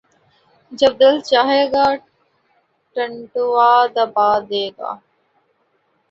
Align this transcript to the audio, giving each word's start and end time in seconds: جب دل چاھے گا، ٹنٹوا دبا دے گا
جب 0.71 0.91
دل 1.01 1.15
چاھے 1.29 1.61
گا، 1.73 1.85
ٹنٹوا 2.95 3.71
دبا 3.95 4.29
دے 4.49 4.65
گا 4.77 4.91